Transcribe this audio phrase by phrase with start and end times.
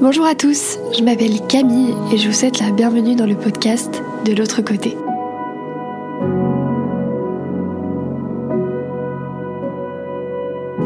[0.00, 4.02] Bonjour à tous, je m'appelle Camille et je vous souhaite la bienvenue dans le podcast
[4.24, 4.96] de l'autre côté.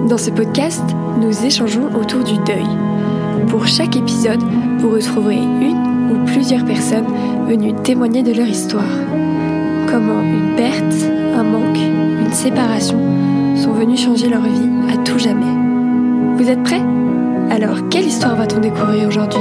[0.08, 0.82] Dans ce podcast,
[1.20, 2.66] nous échangeons autour du deuil.
[3.48, 4.42] Pour chaque épisode,
[4.78, 7.06] vous retrouverez une ou plusieurs personnes
[7.48, 8.84] venues témoigner de leur histoire.
[9.90, 12.98] Comment une perte, un manque, une séparation
[13.56, 15.46] sont venus changer leur vie à tout jamais.
[16.36, 16.97] Vous êtes prêts?
[17.50, 19.40] Alors, quelle histoire va-t-on découvrir aujourd'hui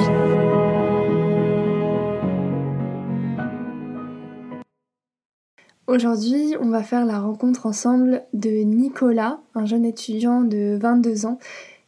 [5.88, 11.38] Aujourd'hui, on va faire la rencontre ensemble de Nicolas, un jeune étudiant de 22 ans,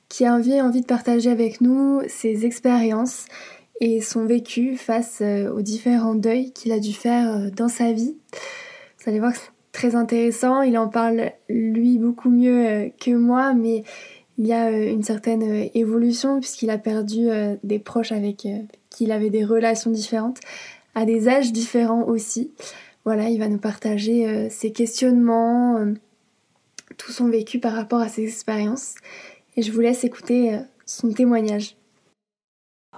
[0.09, 3.26] qui a envie, de partager avec nous ses expériences
[3.79, 7.93] et son vécu face euh, aux différents deuils qu'il a dû faire euh, dans sa
[7.93, 8.17] vie.
[8.99, 13.12] Vous allez voir que c'est très intéressant, il en parle lui beaucoup mieux euh, que
[13.12, 13.84] moi, mais
[14.39, 17.27] il y a une certaine évolution puisqu'il a perdu
[17.63, 18.48] des proches avec
[18.89, 20.40] qui il avait des relations différentes,
[20.95, 22.49] à des âges différents aussi.
[23.05, 25.85] Voilà, il va nous partager ses questionnements,
[26.98, 28.95] tout son vécu par rapport à ses expériences.
[29.57, 31.76] Et je vous laisse écouter son témoignage.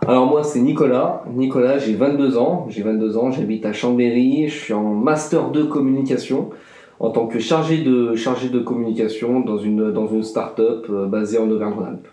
[0.08, 1.24] Alors moi c'est Nicolas.
[1.36, 2.68] Nicolas, j'ai 22 ans.
[2.70, 4.48] J'ai 22 ans, j'habite à Chambéry.
[4.48, 6.52] Je suis en master 2 communication
[7.02, 11.40] en tant que chargé de chargé de communication dans une dans une start-up euh, basée
[11.40, 12.08] en Auvergne-Rhône-Alpes.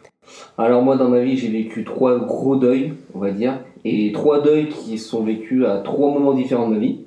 [0.56, 4.40] Alors moi dans ma vie, j'ai vécu trois gros deuils, on va dire, et trois
[4.40, 7.00] deuils qui sont vécus à trois moments différents de ma vie.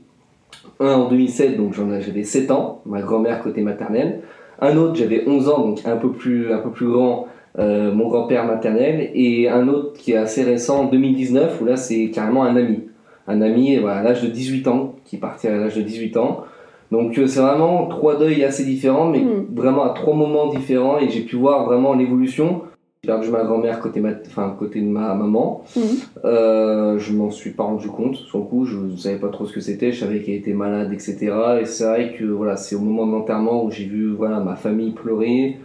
[0.79, 4.21] Un en 2007, donc j'avais 7 ans, ma grand-mère côté maternelle.
[4.59, 8.09] Un autre, j'avais 11 ans, donc un peu plus un peu plus grand, euh, mon
[8.09, 12.43] grand-père maternel, et un autre qui est assez récent en 2019, où là c'est carrément
[12.43, 12.81] un ami.
[13.27, 16.45] Un ami à l'âge de 18 ans, qui parti à l'âge de 18 ans.
[16.92, 19.47] Donc euh, c'est vraiment trois deuils assez différents, mais hmm.
[19.53, 22.64] vraiment à trois moments différents, et j'ai pu voir vraiment l'évolution.
[23.03, 25.64] J'ai perdu ma grand-mère côté, enfin, côté de ma maman.
[25.75, 25.80] Hmm.
[26.23, 28.16] Euh, je m'en suis pas rendu compte.
[28.16, 29.92] Sur le coup, je ne savais pas trop ce que c'était.
[29.92, 31.33] Je savais qu'elle était malade, etc.
[31.61, 34.55] Et c'est vrai que voilà, c'est au moment de l'enterrement où j'ai vu voilà, ma
[34.55, 35.58] famille pleurer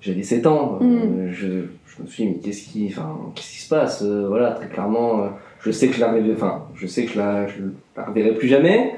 [0.00, 0.78] j'avais 7 ans.
[0.80, 0.84] Euh,
[1.28, 1.32] mm.
[1.32, 1.46] je,
[1.86, 4.68] je, me suis dit, mais qu'est-ce qui, enfin, qu'est-ce qui se passe euh, Voilà, très
[4.68, 5.28] clairement, euh,
[5.60, 7.62] je sais que je la enfin, je sais que je la, je
[7.96, 8.94] la reverrai plus jamais.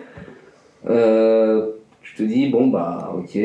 [2.18, 3.38] Te dis, bon, bah, ok,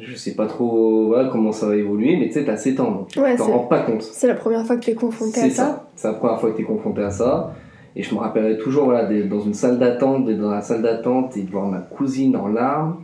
[0.00, 2.90] je sais pas trop voilà, comment ça va évoluer, mais tu sais, t'as 7 ans,
[2.90, 4.02] donc ouais, t'en rends pas compte.
[4.02, 5.88] C'est la première fois que t'es confronté à ça, ça.
[5.96, 7.54] C'est la première fois que t'es confronté à ça.
[7.94, 11.42] Et je me rappellerai toujours, voilà, dans une salle d'attente, dans la salle d'attente et
[11.42, 12.96] de voir ma cousine en larmes.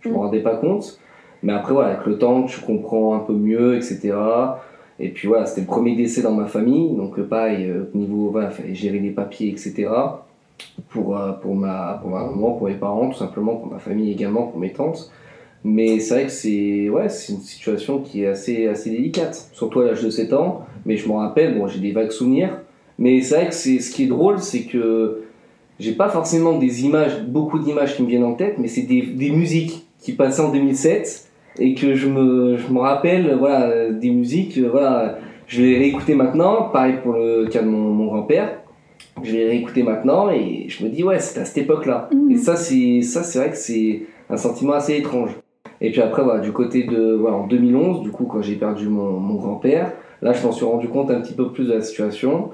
[0.00, 0.16] Je me mm.
[0.16, 0.98] rendais pas compte.
[1.42, 4.14] Mais après, voilà, avec le temps, tu comprends un peu mieux, etc.
[4.98, 7.98] Et puis voilà, c'était le premier décès dans ma famille, donc euh, pareil, euh, au
[7.98, 9.88] niveau, voilà, il fallait gérer les papiers, etc.
[10.88, 14.10] Pour, euh, pour, ma, pour ma maman, pour mes parents, tout simplement, pour ma famille
[14.10, 15.10] également, pour mes tantes.
[15.64, 19.86] Mais c'est vrai que c'est ouais, une situation qui est assez, assez délicate, surtout à
[19.86, 20.66] l'âge de 7 ans.
[20.84, 22.58] Mais je m'en rappelle, bon, j'ai des vagues souvenirs.
[22.98, 25.22] Mais c'est vrai que ce qui est drôle, c'est que
[25.78, 29.02] j'ai pas forcément des images, beaucoup d'images qui me viennent en tête, mais c'est des,
[29.02, 34.10] des musiques qui passaient en 2007 et que je me, je me rappelle voilà, des
[34.10, 38.61] musiques, euh, voilà, je les réécouter maintenant, pareil pour le cas de mon, mon grand-père,
[39.22, 42.08] je les réécouter maintenant et je me dis ouais c'était à cette époque-là.
[42.12, 42.30] Mmh.
[42.30, 45.30] Et ça c'est ça c'est vrai que c'est un sentiment assez étrange.
[45.80, 48.88] Et puis après voilà du côté de voilà en 2011 du coup quand j'ai perdu
[48.88, 49.92] mon, mon grand-père,
[50.22, 52.50] là je m'en suis rendu compte un petit peu plus de la situation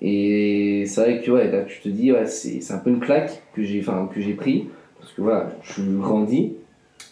[0.00, 3.42] et c'est vrai que ouais là tu te dis ouais c'est un peu une claque
[3.54, 4.68] que j'ai enfin que j'ai pris
[4.98, 6.54] parce que voilà je grandis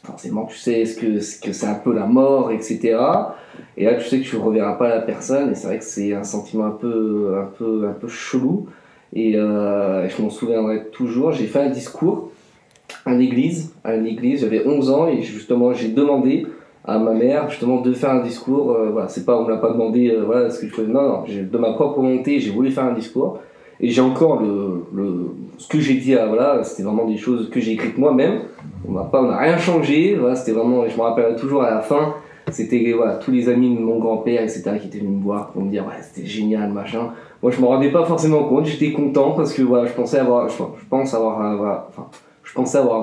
[0.03, 2.99] forcément tu sais ce que ce que c'est un peu la mort etc
[3.77, 5.85] et là tu sais que tu ne reverras pas la personne et c'est vrai que
[5.85, 8.67] c'est un sentiment un peu un peu un peu chelou
[9.13, 11.33] et euh, je m'en souviendrai toujours.
[11.33, 12.31] J'ai fait un discours
[13.07, 16.45] à l'église à l'église j'avais 11 ans et justement j'ai demandé
[16.85, 18.73] à ma mère justement de faire un discours.
[18.73, 20.89] Euh, voilà c'est pas on me l'a pas demandé euh, voilà ce que je faisais.
[20.89, 23.41] Non non de ma propre volonté j'ai voulu faire un discours.
[23.83, 27.61] Et j'ai encore le, le, ce que j'ai dit, voilà, c'était vraiment des choses que
[27.61, 28.41] j'ai écrites moi-même.
[28.87, 30.17] On n'a pas, on n'a rien changé.
[30.17, 32.15] Voilà, c'était vraiment, je me rappelle toujours à la fin,
[32.51, 35.63] c'était voilà, tous les amis de mon grand-père, etc., qui étaient venus me voir pour
[35.63, 37.13] me dire, ouais, c'était génial, machin.
[37.43, 38.67] Moi, je me rendais pas forcément compte.
[38.67, 40.49] J'étais content parce que voilà, je pensais avoir,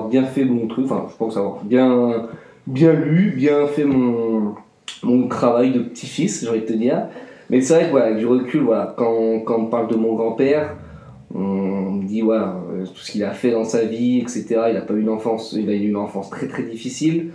[0.08, 0.84] bien fait mon truc.
[0.84, 2.28] Enfin, je pense avoir bien,
[2.66, 4.54] lu, bien fait mon,
[5.28, 7.06] travail de petit-fils, j'ai envie de te dire.
[7.50, 8.66] Mais c'est vrai que voilà, du recul,
[8.96, 10.76] quand, on parle de mon grand-père,
[11.34, 14.46] on me dit euh, tout ce qu'il a fait dans sa vie, etc.
[14.70, 15.10] Il a pas eu une
[15.52, 17.30] il a eu une enfance très très difficile.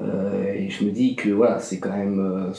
[0.00, 2.20] Euh, et je me dis que voilà, c'est quand même.
[2.20, 2.52] Euh,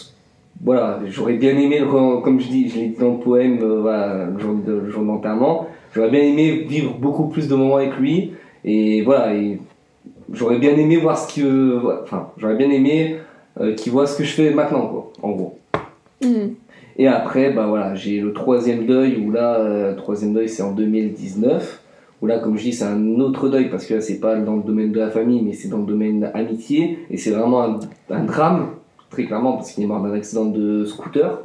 [0.64, 4.40] voilà, j'aurais bien aimé, comme je dis, je l'ai dit dans le poème, voilà, le
[4.40, 8.34] jour, de, jour d'enterrement, j'aurais bien aimé vivre beaucoup plus de moments avec lui.
[8.64, 9.60] Et voilà, et
[10.32, 12.04] j'aurais bien aimé voir ce que.
[12.04, 13.18] Enfin, j'aurais bien aimé
[13.78, 15.58] qu'il voit ce que je fais maintenant, quoi, en gros.
[16.24, 16.54] Mm.
[16.98, 20.72] Et après, bah voilà, j'ai le troisième deuil, où là, euh, troisième deuil, c'est en
[20.72, 21.82] 2019.
[22.24, 24.64] Où là, comme je dis, c'est un autre deuil, parce que c'est pas dans le
[24.64, 27.00] domaine de la famille, mais c'est dans le domaine amitié.
[27.10, 27.80] Et c'est vraiment un,
[28.12, 28.70] un, drame,
[29.10, 31.42] très clairement, parce qu'il est mort d'un accident de scooter.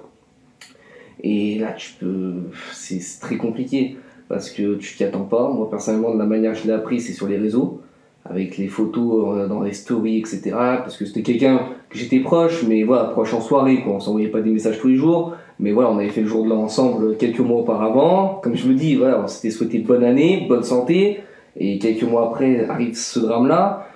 [1.21, 2.35] Et là, tu peux.
[2.73, 3.97] C'est très compliqué,
[4.29, 5.51] parce que tu t'y attends pas.
[5.51, 7.81] Moi, personnellement, de la manière que je l'ai appris, c'est sur les réseaux
[8.25, 10.53] avec les photos euh, dans les stories, etc.
[10.53, 11.59] Parce que c'était quelqu'un
[11.91, 13.95] que j'étais proche, mais voilà, proche en soirée, quoi.
[13.95, 16.45] On s'envoyait pas des messages tous les jours, mais voilà, on avait fait le jour
[16.45, 18.41] de l'an ensemble quelques mois auparavant.
[18.43, 21.21] Comme je me dis, voilà, on s'était souhaité bonne année, bonne santé,
[21.57, 23.89] et quelques mois après arrive ce drame-là.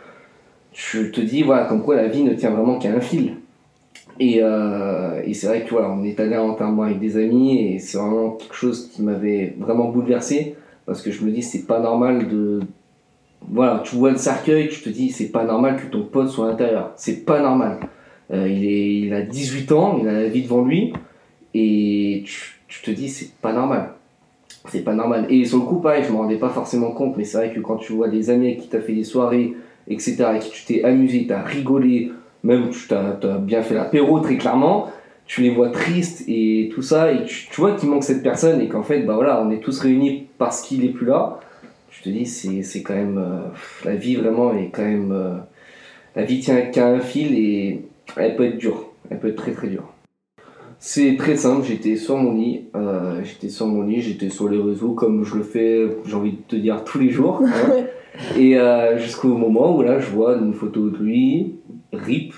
[0.72, 3.36] Tu te dis, voilà, comme quoi la vie ne tient vraiment qu'à un fil.
[4.18, 7.74] Et, euh, et c'est vrai que voilà, on est allé en enterrement avec des amis,
[7.74, 10.56] et c'est vraiment quelque chose qui m'avait vraiment bouleversé,
[10.86, 12.60] parce que je me dis, c'est pas normal de
[13.50, 16.46] voilà, tu vois le cercueil, tu te dis c'est pas normal que ton pote soit
[16.46, 16.92] à l'intérieur.
[16.96, 17.78] C'est pas normal.
[18.32, 20.92] Euh, il, est, il a 18 ans, il a la vie devant lui,
[21.54, 23.90] et tu, te dis c'est pas normal.
[24.68, 25.26] C'est pas normal.
[25.28, 27.60] Et sur le coup, pareil, je me rendais pas forcément compte, mais c'est vrai que
[27.60, 29.54] quand tu vois des amis avec qui t'as fait des soirées,
[29.88, 32.12] etc., avec qui tu t'es amusé, t'as rigolé,
[32.44, 34.88] même tu t'as as bien fait l'apéro très clairement,
[35.26, 38.68] tu les vois tristes et tout ça, et tu, vois qu'il manque cette personne, et
[38.68, 41.40] qu'en fait, bah voilà, on est tous réunis parce qu'il est plus là
[42.02, 43.18] je te dis, c'est quand même.
[43.18, 43.48] Euh,
[43.84, 45.12] la vie vraiment est quand même.
[45.12, 45.36] Euh,
[46.16, 47.82] la vie tient qu'à un fil et
[48.16, 48.90] elle peut être dure.
[49.10, 49.91] Elle peut être très très dure.
[50.84, 54.60] C'est très simple, j'étais sur mon lit, euh, j'étais sur mon lit, j'étais sur les
[54.60, 57.40] réseaux comme je le fais, j'ai envie de te dire, tous les jours.
[57.40, 57.84] Hein.
[58.36, 58.58] et
[58.98, 61.54] jusqu'au moment où là, je vois une photo de lui,
[61.92, 62.34] RIP.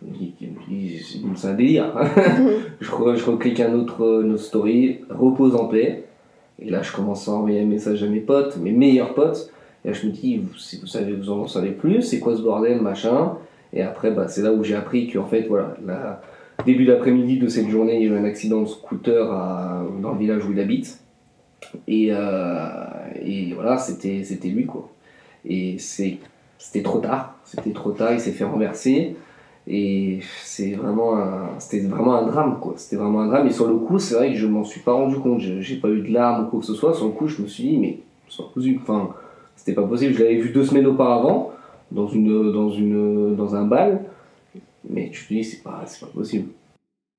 [0.00, 1.92] C'est un délire.
[2.80, 6.04] je, je reclique un autre, autre story, repose en paix.
[6.60, 9.50] Et là, je commence à envoyer un message à mes potes, mes meilleurs potes.
[9.84, 12.42] Et là, je me dis, si vous savez, vous en savez plus, c'est quoi ce
[12.42, 13.32] bordel, machin?
[13.72, 16.20] Et après, bah, c'est là où j'ai appris qu'en fait, voilà, la,
[16.64, 19.26] début d'après-midi de cette journée, il y a eu un accident de scooter
[20.02, 21.00] dans le village où il habite.
[21.86, 22.84] Et, euh,
[23.54, 24.88] voilà, c'était, lui, quoi.
[25.44, 27.36] Et c'était trop tard.
[27.44, 29.16] C'était trop tard, il s'est fait renverser.
[29.70, 31.16] Et c'est vraiment
[31.58, 32.74] c'était vraiment un drame, quoi.
[32.76, 33.46] C'était vraiment un drame.
[33.46, 35.40] Et sur le coup, c'est vrai que je m'en suis pas rendu compte.
[35.40, 36.94] J'ai pas eu de larmes ou quoi que ce soit.
[36.94, 37.98] Sur le coup, je me suis dit, mais.
[38.80, 39.10] Enfin,
[39.56, 40.14] c'était pas possible.
[40.14, 41.52] Je l'avais vu deux semaines auparavant,
[41.90, 44.00] dans, une, dans, une, dans un bal.
[44.88, 46.48] Mais tu te dis, c'est pas, c'est pas possible.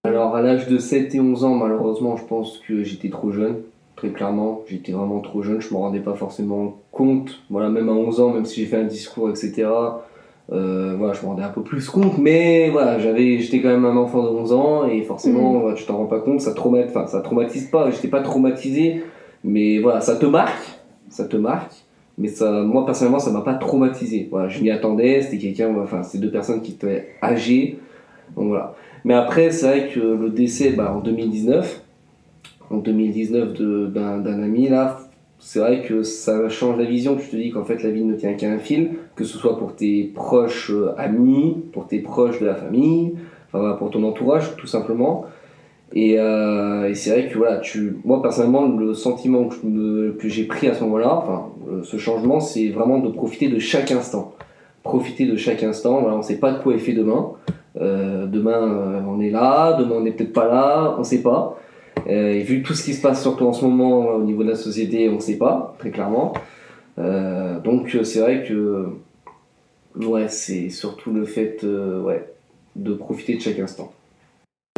[0.03, 3.57] Alors, à l'âge de 7 et 11 ans, malheureusement, je pense que j'étais trop jeune.
[3.95, 5.61] Très clairement, j'étais vraiment trop jeune.
[5.61, 7.41] Je me rendais pas forcément compte.
[7.49, 9.67] Voilà, même à 11 ans, même si j'ai fait un discours, etc
[10.51, 13.85] euh, voilà, je me rendais un peu plus compte, mais voilà, j'avais, j'étais quand même
[13.85, 15.75] un enfant de 11 ans et forcément, mm.
[15.75, 19.03] tu t'en rends pas compte, ça traumatise, enfin, ça traumatise pas, j'étais pas traumatisé,
[19.43, 20.79] mais voilà, ça te marque,
[21.09, 21.73] ça te marque,
[22.19, 24.27] mais ça, moi personnellement, ça m'a pas traumatisé.
[24.29, 27.79] Voilà, je m'y attendais, c'était quelqu'un, enfin, c'est deux personnes qui étaient âgées,
[28.35, 28.75] donc voilà.
[29.05, 31.81] Mais après, c'est vrai que le décès, bah, en 2019,
[32.69, 33.53] en 2019
[33.93, 34.99] d'un ami là,
[35.39, 37.15] c'est vrai que ça change la vision.
[37.15, 39.57] Tu te dis qu'en fait la vie ne tient qu'à un fil, que ce soit
[39.57, 43.13] pour tes proches euh, amis, pour tes proches de la famille,
[43.51, 45.25] enfin pour ton entourage tout simplement.
[45.93, 50.67] Et, euh, et c'est vrai que voilà, tu, moi personnellement, le sentiment que, j'ai pris
[50.67, 54.35] à ce moment-là, enfin euh, ce changement, c'est vraiment de profiter de chaque instant.
[54.83, 56.01] Profiter de chaque instant.
[56.01, 57.31] Voilà, on ne sait pas de quoi est fait demain.
[57.79, 61.21] Euh, demain, euh, on est là, demain on n'est peut-être pas là, on ne sait
[61.21, 61.57] pas.
[62.07, 64.49] Euh, et vu tout ce qui se passe surtout en ce moment au niveau de
[64.49, 66.33] la société, on ne sait pas, très clairement.
[67.63, 68.87] Donc c'est vrai que
[69.95, 72.27] ouais, c'est surtout le fait ouais,
[72.75, 73.93] de profiter de chaque instant.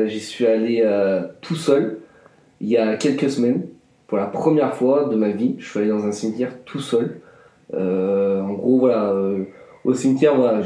[0.07, 0.83] J'y suis allé
[1.41, 1.99] tout seul
[2.59, 3.63] il y a quelques semaines.
[4.07, 7.21] Pour la première fois de ma vie, je suis allé dans un cimetière tout seul.
[7.73, 9.13] en gros, voilà,
[9.83, 10.61] au cimetière, voilà,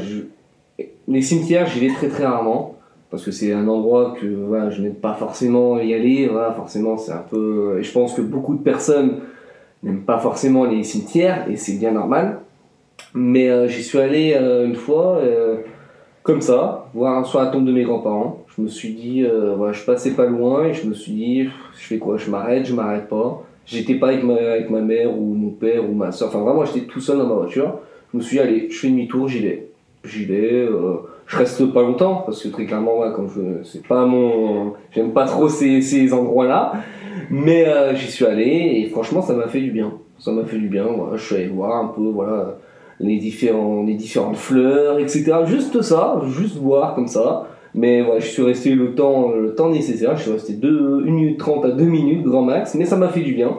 [1.08, 2.76] les cimetières, j'y vais très très rarement
[3.10, 6.28] parce que c'est un endroit que voilà, je n'aime pas forcément y aller.
[6.28, 7.78] Voilà, forcément, c'est un peu.
[7.78, 9.20] Et je pense que beaucoup de personnes
[9.82, 12.40] n'aiment pas forcément les cimetières et c'est bien normal.
[13.14, 15.58] Mais euh, j'y suis allé euh, une fois, euh,
[16.26, 18.44] comme ça, voir sur la tombe de mes grands-parents.
[18.56, 19.24] Je me suis dit,
[19.56, 22.16] voilà, je passais pas loin et je me suis dit, je fais quoi?
[22.16, 23.42] Je m'arrête, je m'arrête pas.
[23.64, 26.28] J'étais pas avec ma, avec ma mère ou mon père ou ma soeur.
[26.28, 27.78] Enfin, vraiment, j'étais tout seul dans ma voiture.
[28.12, 29.68] Je me suis dit, allez, je fais demi-tour, j'y vais.
[30.04, 30.68] J'y vais
[31.26, 35.24] je reste pas longtemps parce que très clairement comme je c'est pas mon j'aime pas
[35.24, 36.72] trop ces, ces endroits là
[37.30, 40.58] mais euh, j'y suis allé et franchement ça m'a fait du bien ça m'a fait
[40.58, 42.58] du bien voilà, je suis allé voir un peu voilà
[43.00, 47.48] les différents les différentes fleurs etc juste ça juste voir comme ça.
[47.74, 50.16] Mais voilà je suis resté le temps le temps nécessaire.
[50.16, 50.66] Je suis resté 1
[51.10, 52.74] minute 30 à 2 minutes grand max.
[52.74, 53.56] Mais ça m'a fait du bien.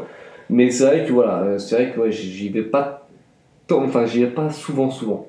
[0.49, 3.07] Mais c'est vrai que voilà c'est vrai que j'y vais pas
[3.67, 5.27] tant enfin j'y vais pas souvent souvent.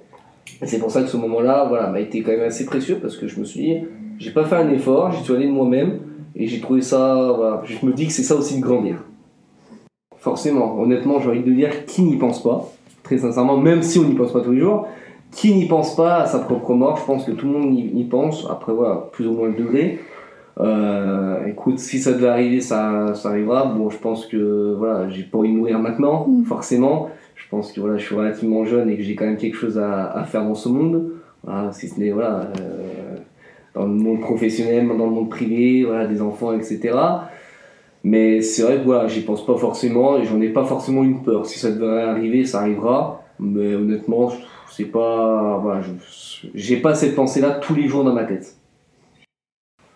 [0.62, 3.28] C'est pour ça que ce moment-là, voilà, m'a été quand même assez précieux parce que
[3.28, 3.76] je me suis dit,
[4.18, 6.00] j'ai pas fait un effort, j'y suis allé de moi-même
[6.34, 9.04] Et j'ai trouvé ça, voilà, je me dis que c'est ça aussi de grandir.
[10.16, 12.68] Forcément, honnêtement, j'ai envie de dire qui n'y pense pas,
[13.08, 14.86] très sincèrement, même si on n'y pense pas tous les jours,
[15.30, 18.04] qui n'y pense pas à sa propre mort, je pense que tout le monde y,
[18.04, 19.98] pense, après voilà, plus ou moins le degré.
[20.60, 23.64] Euh, écoute, si ça devait arriver, ça, ça arrivera.
[23.64, 26.44] Bon, je pense que voilà, j'ai pas envie de mourir maintenant, mm.
[26.44, 27.08] forcément.
[27.34, 29.78] Je pense que voilà, je suis relativement jeune et que j'ai quand même quelque chose
[29.78, 31.12] à, à faire dans ce monde.
[31.44, 33.16] Voilà, si ce n'est voilà, euh,
[33.74, 36.90] dans le monde professionnel, dans le monde privé, voilà, des enfants, etc.
[38.08, 41.22] Mais c'est vrai que voilà, j'y pense pas forcément et j'en ai pas forcément une
[41.22, 41.44] peur.
[41.44, 43.22] Si ça devait arriver, ça arrivera.
[43.38, 44.32] Mais honnêtement,
[44.70, 45.82] c'est pas, voilà,
[46.54, 48.56] j'ai pas cette pensée-là tous les jours dans ma tête.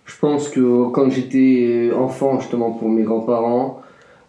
[0.04, 3.80] Je pense que quand j'étais enfant, justement pour mes grands-parents,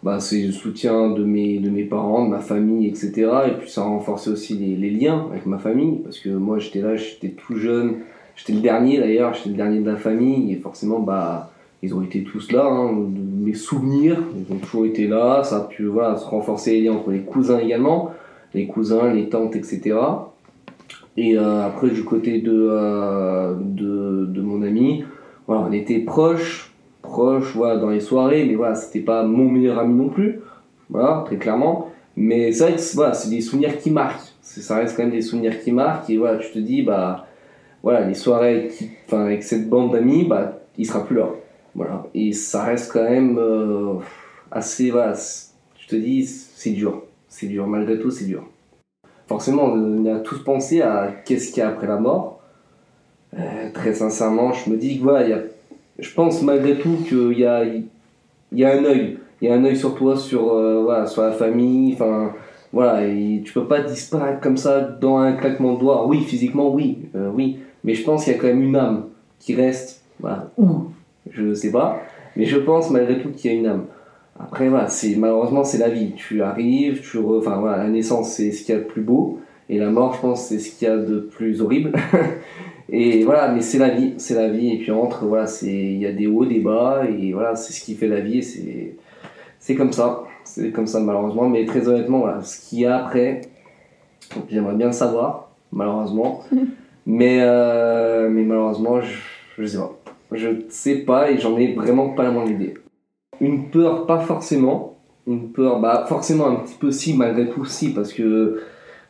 [0.02, 3.12] bah, c'est le soutien de mes, de mes parents, de ma famille, etc.
[3.48, 6.58] Et puis ça a renforcé aussi les, les liens avec ma famille, parce que moi
[6.58, 7.96] j'étais là, j'étais tout jeune,
[8.34, 11.50] j'étais le dernier d'ailleurs, j'étais le dernier de la famille, et forcément, bah,
[11.84, 15.60] ils ont été tous là, hein, mes souvenirs, ils ont toujours été là, ça a
[15.60, 18.10] pu voilà, se renforcer les liens entre les cousins également,
[18.54, 19.94] les cousins, les tantes, etc.
[21.18, 25.04] Et euh, après, du côté de, euh, de, de, mon ami,
[25.46, 26.72] voilà, on était proches,
[27.02, 30.40] proche, voilà, dans les soirées, mais voilà, c'était pas mon meilleur ami non plus,
[30.88, 31.90] voilà, très clairement.
[32.16, 35.20] Mais c'est vrai que voilà, c'est des souvenirs qui marquent, ça reste quand même des
[35.20, 37.26] souvenirs qui marquent, et voilà, tu te dis, bah,
[37.82, 38.70] voilà, les soirées
[39.12, 41.28] avec cette bande d'amis, bah, il sera plus là.
[41.74, 43.94] Voilà, et ça reste quand même euh,
[44.50, 45.14] assez, voilà,
[45.74, 48.44] tu te dis, c'est dur, c'est dur, malgré tout, c'est dur.
[49.26, 52.40] Forcément, on a tous pensé à qu'est-ce qu'il y a après la mort.
[53.36, 55.40] Euh, très sincèrement, je me dis que voilà,
[55.98, 57.64] je pense malgré tout qu'il y a,
[58.52, 59.18] y a un œil.
[59.40, 61.94] Il y a un œil sur toi, sur, euh, voilà, la famille.
[61.94, 62.32] Enfin,
[62.72, 66.06] voilà, et tu peux pas disparaître comme ça dans un claquement de doigts.
[66.06, 67.58] Oui, physiquement, oui, oui.
[67.82, 69.06] Mais je pense qu'il y a quand même une âme
[69.40, 70.02] qui reste.
[70.20, 70.52] Voilà,
[71.34, 72.00] Je sais pas.
[72.36, 73.84] Mais je pense malgré tout qu'il y a une âme.
[74.38, 76.12] Après, voilà, c'est, malheureusement, c'est la vie.
[76.16, 79.38] Tu arrives, tu enfin, voilà, la naissance, c'est ce qu'il y a de plus beau.
[79.68, 81.92] Et la mort, je pense, c'est ce qu'il y a de plus horrible.
[82.90, 84.72] Et voilà, mais c'est la vie, c'est la vie.
[84.72, 87.72] Et puis entre, voilà, c'est il y a des hauts, des bas, et voilà, c'est
[87.72, 88.42] ce qui fait la vie.
[88.42, 88.96] C'est
[89.58, 91.48] c'est comme ça, c'est comme ça malheureusement.
[91.48, 93.40] Mais très honnêtement, voilà, ce qu'il y a après,
[94.50, 96.42] j'aimerais bien le savoir, malheureusement.
[97.06, 99.16] mais euh, mais malheureusement, je,
[99.58, 99.93] je sais pas,
[100.34, 102.74] je sais pas et j'en ai vraiment pas la moindre idée.
[103.40, 104.98] Une peur, pas forcément.
[105.26, 108.60] Une peur, bah forcément un petit peu si, malgré tout si, parce que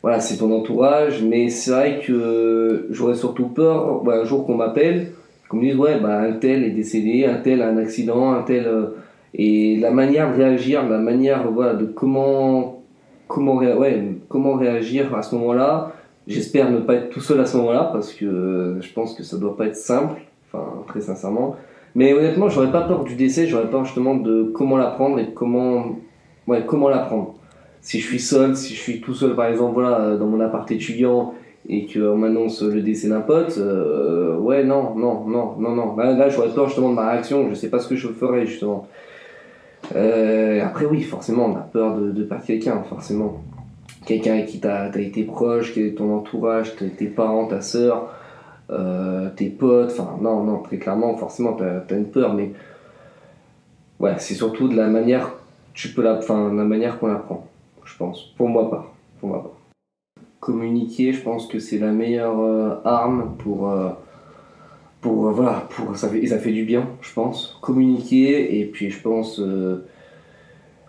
[0.03, 5.13] voilà, c'est ton entourage, mais c'est vrai que j'aurais surtout peur un jour qu'on m'appelle,
[5.49, 8.43] qu'on me dise ouais bah un tel est décédé, un tel a un accident, un
[8.43, 8.87] tel euh,
[9.35, 12.83] et la manière de réagir, la manière voilà de comment
[13.27, 15.93] comment réagir à ce moment-là.
[16.27, 19.37] J'espère ne pas être tout seul à ce moment-là parce que je pense que ça
[19.37, 20.21] doit pas être simple,
[20.87, 21.57] très sincèrement.
[21.95, 25.97] Mais honnêtement, j'aurais pas peur du décès, j'aurais peur justement de comment l'apprendre et comment
[26.47, 27.35] ouais comment l'apprendre
[27.85, 30.69] si je suis seul, si je suis tout seul par exemple voilà, dans mon appart
[30.73, 31.35] étudiant
[31.69, 35.97] et qu'on m'annonce le décès d'un pote, euh, ouais non, non, non, non, non.
[35.97, 38.47] Là, là j'aurais peur justement de ma réaction, je sais pas ce que je ferais
[38.47, 38.89] justement.
[39.95, 43.43] Euh, après oui, forcément on a peur de, de perdre quelqu'un, forcément.
[44.07, 48.15] Quelqu'un qui as été proche, qui est ton entourage, tes parents, ta soeur,
[48.71, 52.53] euh, tes potes, enfin non, non, très clairement, forcément t'as as une peur, mais
[54.01, 55.33] ouais, c'est surtout de la manière,
[55.75, 57.47] tu peux la, enfin, la manière qu'on apprend
[57.85, 58.33] je pense.
[58.37, 58.95] Pour moi pas.
[59.21, 60.23] Pour moi pas.
[60.41, 63.71] Communiquer, je pense que c'est la meilleure euh, arme pour.
[63.71, 63.91] Euh,
[65.01, 67.59] pour voilà, pour, ça, fait, ça fait du bien, je pense.
[67.61, 69.39] Communiquer et puis je pense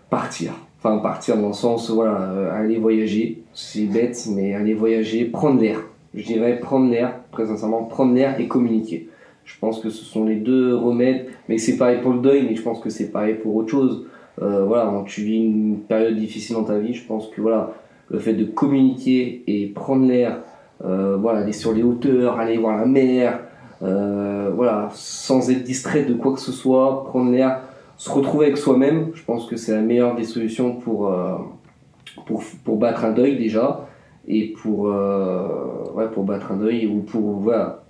[0.10, 0.54] partir.
[0.78, 3.44] Enfin, partir dans le sens, voilà, aller voyager.
[3.54, 5.82] C'est bête, mais aller voyager, prendre l'air.
[6.14, 9.10] Je dirais prendre l'air, très sincèrement, prendre l'air et communiquer.
[9.44, 12.56] Je pense que ce sont les deux remèdes, mais c'est pareil pour le deuil, mais
[12.56, 14.06] je pense que c'est pareil pour autre chose.
[14.42, 17.72] Euh, voilà, tu vis une période difficile dans ta vie, je pense que voilà,
[18.10, 20.40] le fait de communiquer et prendre l'air,
[20.84, 23.40] euh, voilà, aller sur les hauteurs, aller voir la mer,
[23.84, 27.62] euh, voilà, sans être distrait de quoi que ce soit, prendre l'air,
[27.98, 31.16] se retrouver avec soi-même, je pense que c'est la meilleure des solutions pour,
[32.26, 33.88] pour, pour, battre un deuil déjà,
[34.28, 37.84] et pour, ouais, pour battre un deuil, ou pour voilà,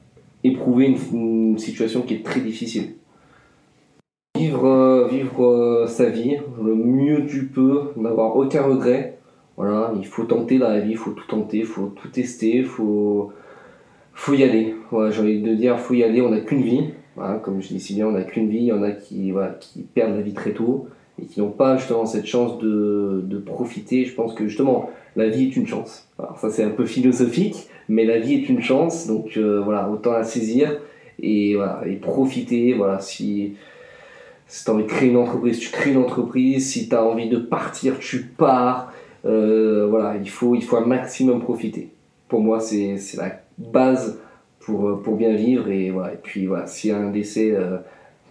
[0.44, 2.96] éprouver une situation qui est très difficile.
[4.36, 9.18] Vivre, euh, vivre euh, sa vie le mieux tu peux, n'avoir aucun regret.
[9.56, 12.66] Voilà, il faut tenter la vie, il faut tout tenter, il faut tout tester, il
[12.66, 13.32] faut,
[14.14, 14.76] faut y aller.
[14.92, 16.90] Voilà, j'ai envie de dire, faut y aller, on n'a qu'une vie.
[17.44, 19.52] Comme je dis si bien, on n'a qu'une vie, il y en a qui, voilà,
[19.52, 20.90] qui perdent la vie très tôt
[21.22, 24.06] et qui n'ont pas justement cette chance de, de, profiter.
[24.06, 26.08] Je pense que justement, la vie est une chance.
[26.20, 29.90] Alors ça c'est un peu philosophique, mais la vie est une chance, donc euh, voilà,
[29.90, 30.78] autant la saisir
[31.20, 32.74] et, voilà, et profiter.
[32.74, 33.54] Voilà, si,
[34.48, 36.70] Si tu as envie de créer une entreprise, tu crées une entreprise.
[36.70, 38.92] Si tu as envie de partir, tu pars.
[39.26, 41.90] Euh, voilà, il faut, il faut un maximum profiter.
[42.28, 44.20] Pour moi, c'est la base
[44.60, 45.70] pour, pour bien vivre.
[45.70, 46.14] Et, voilà.
[46.14, 47.78] et puis, voilà, s'il y a un décès, euh,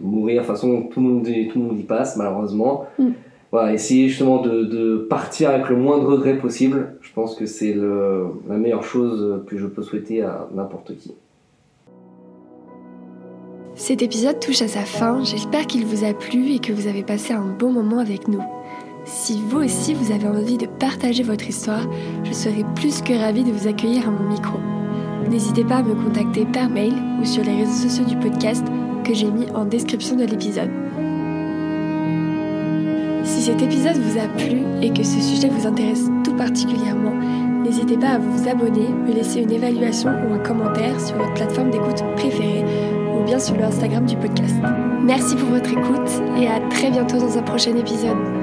[0.01, 2.85] mourir, de toute façon, tout le monde, tout le monde y passe, malheureusement.
[2.99, 3.09] Mm.
[3.51, 6.97] Voilà, essayer justement de, de, partir avec le moins de regrets possible.
[7.01, 11.13] Je pense que c'est la meilleure chose que je peux souhaiter à n'importe qui.
[13.75, 17.03] Cet épisode touche à sa fin, j'espère qu'il vous a plu et que vous avez
[17.03, 18.41] passé un bon moment avec nous.
[19.03, 21.85] Si vous aussi vous avez envie de partager votre histoire,
[22.23, 24.57] je serai plus que ravie de vous accueillir à mon micro.
[25.29, 28.65] N'hésitez pas à me contacter par mail ou sur les réseaux sociaux du podcast
[29.05, 30.69] que j'ai mis en description de l'épisode.
[33.23, 37.13] Si cet épisode vous a plu et que ce sujet vous intéresse tout particulièrement,
[37.63, 41.69] n'hésitez pas à vous abonner, me laisser une évaluation ou un commentaire sur votre plateforme
[41.69, 42.65] d'écoute préférée
[43.15, 44.55] ou bien sur le Instagram du podcast.
[45.03, 46.09] Merci pour votre écoute
[46.39, 48.34] et à très bientôt dans un prochain épisode.